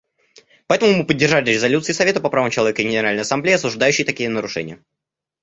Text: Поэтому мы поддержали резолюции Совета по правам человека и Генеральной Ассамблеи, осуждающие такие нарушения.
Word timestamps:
Поэтому 0.65 0.95
мы 0.95 1.05
поддержали 1.05 1.51
резолюции 1.51 1.93
Совета 1.93 2.19
по 2.19 2.31
правам 2.31 2.49
человека 2.49 2.81
и 2.81 2.85
Генеральной 2.85 3.21
Ассамблеи, 3.21 3.53
осуждающие 3.53 4.03
такие 4.03 4.29
нарушения. 4.29 4.81